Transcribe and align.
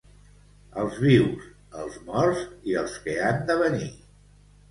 Els 0.83 0.95
vius, 1.07 1.43
els 1.83 1.99
morts 2.09 2.41
i 2.71 2.77
els 2.83 2.95
que 3.03 3.17
han 3.27 3.39
de 3.51 3.61
venir. 3.63 3.93